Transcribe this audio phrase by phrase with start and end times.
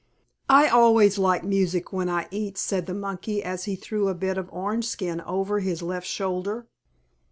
[0.49, 4.35] "I always like music when I eat," said the monkey as he threw a bit
[4.39, 6.65] of orange skin over his left shoulder.